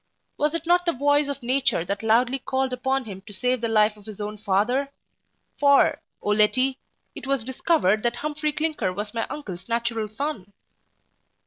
Was 0.35 0.55
it 0.55 0.65
not 0.65 0.87
the 0.87 0.93
voice 0.93 1.27
of 1.27 1.43
nature 1.43 1.85
that 1.85 2.01
loudly 2.01 2.39
called 2.39 2.73
upon 2.73 3.05
him 3.05 3.21
to 3.27 3.33
save 3.33 3.61
the 3.61 3.67
life 3.67 3.95
of 3.95 4.07
his 4.07 4.19
own 4.19 4.35
father? 4.35 4.89
for, 5.59 6.01
0 6.23 6.37
Letty, 6.37 6.79
it 7.13 7.27
was 7.27 7.43
discovered 7.43 8.01
that 8.01 8.15
Humphry 8.15 8.51
Clinker 8.51 8.91
was 8.91 9.13
my 9.13 9.27
uncle's 9.27 9.69
natural 9.69 10.07
son. 10.07 10.53